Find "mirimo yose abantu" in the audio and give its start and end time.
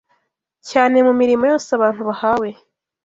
1.19-2.01